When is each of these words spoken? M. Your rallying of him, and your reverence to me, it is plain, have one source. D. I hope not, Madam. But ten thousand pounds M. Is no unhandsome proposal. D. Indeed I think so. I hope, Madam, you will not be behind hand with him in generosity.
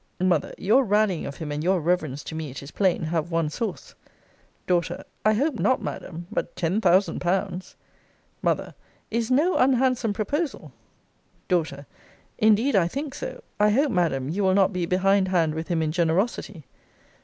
M. 0.19 0.33
Your 0.57 0.83
rallying 0.83 1.27
of 1.27 1.35
him, 1.37 1.51
and 1.51 1.63
your 1.63 1.79
reverence 1.79 2.23
to 2.23 2.33
me, 2.33 2.49
it 2.49 2.63
is 2.63 2.71
plain, 2.71 3.03
have 3.03 3.29
one 3.29 3.51
source. 3.51 3.93
D. 4.65 4.81
I 5.23 5.33
hope 5.33 5.59
not, 5.59 5.79
Madam. 5.79 6.25
But 6.31 6.55
ten 6.55 6.81
thousand 6.81 7.21
pounds 7.21 7.75
M. 8.43 8.73
Is 9.11 9.29
no 9.29 9.57
unhandsome 9.57 10.13
proposal. 10.13 10.71
D. 11.47 11.63
Indeed 12.39 12.75
I 12.75 12.87
think 12.87 13.13
so. 13.13 13.43
I 13.59 13.69
hope, 13.69 13.91
Madam, 13.91 14.27
you 14.27 14.43
will 14.43 14.55
not 14.55 14.73
be 14.73 14.87
behind 14.87 15.27
hand 15.27 15.53
with 15.53 15.67
him 15.67 15.83
in 15.83 15.91
generosity. 15.91 16.65